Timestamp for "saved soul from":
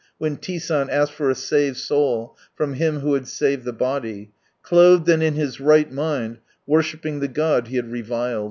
1.35-2.73